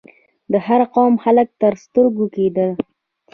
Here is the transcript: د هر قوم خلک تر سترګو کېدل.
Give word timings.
د 0.51 0.53
هر 0.67 0.81
قوم 0.95 1.13
خلک 1.23 1.47
تر 1.61 1.73
سترګو 1.83 2.25
کېدل. 2.35 2.69